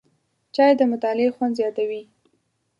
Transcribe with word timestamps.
چای 0.55 0.71
د 0.77 0.81
مطالعې 0.91 1.33
خوند 1.35 1.57
زیاتوي 1.59 2.01